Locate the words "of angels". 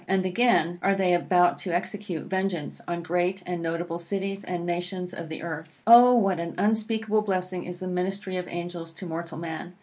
8.35-8.93